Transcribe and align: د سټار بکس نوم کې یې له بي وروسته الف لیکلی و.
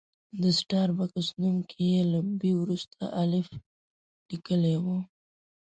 د 0.41 0.43
سټار 0.59 0.89
بکس 0.97 1.27
نوم 1.41 1.57
کې 1.69 1.79
یې 1.91 2.01
له 2.11 2.19
بي 2.39 2.51
وروسته 2.61 3.01
الف 3.21 3.47
لیکلی 4.29 4.75
و. 4.83 4.85